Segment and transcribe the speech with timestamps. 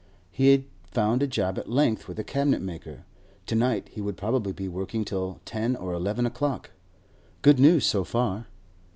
[0.31, 3.03] He had found a job at length with a cabinet maker;
[3.45, 6.71] to night he would probably be working till ten or eleven o'clock.
[7.43, 8.47] Good news so far.